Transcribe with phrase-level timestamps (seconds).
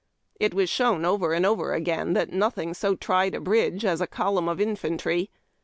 [0.39, 4.07] It was shown over and over again that nothing so tried the bridge as a
[4.07, 5.29] column of infantry.